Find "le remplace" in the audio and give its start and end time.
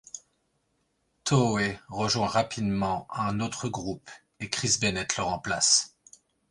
5.17-5.95